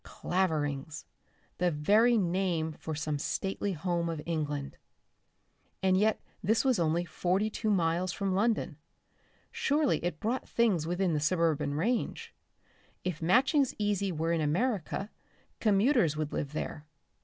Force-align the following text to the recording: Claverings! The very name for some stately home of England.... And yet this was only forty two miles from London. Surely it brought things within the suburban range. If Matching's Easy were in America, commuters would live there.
Claverings! 0.03 1.05
The 1.59 1.69
very 1.69 2.17
name 2.17 2.71
for 2.71 2.95
some 2.95 3.19
stately 3.19 3.73
home 3.73 4.09
of 4.09 4.19
England.... 4.25 4.79
And 5.83 5.95
yet 5.95 6.19
this 6.41 6.65
was 6.65 6.79
only 6.79 7.05
forty 7.05 7.51
two 7.51 7.69
miles 7.69 8.11
from 8.11 8.33
London. 8.33 8.77
Surely 9.51 10.03
it 10.03 10.19
brought 10.19 10.49
things 10.49 10.87
within 10.87 11.13
the 11.13 11.19
suburban 11.19 11.75
range. 11.75 12.33
If 13.03 13.21
Matching's 13.21 13.75
Easy 13.77 14.11
were 14.11 14.33
in 14.33 14.41
America, 14.41 15.11
commuters 15.59 16.17
would 16.17 16.33
live 16.33 16.53
there. 16.53 16.87